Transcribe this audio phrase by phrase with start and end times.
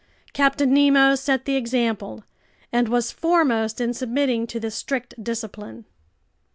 [0.33, 2.23] Captain Nemo set the example
[2.71, 5.85] and was foremost in submitting to this strict discipline.